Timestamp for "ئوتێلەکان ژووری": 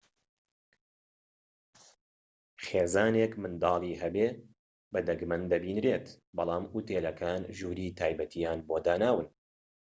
6.73-7.95